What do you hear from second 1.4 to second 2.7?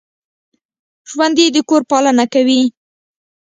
د کور پالنه کوي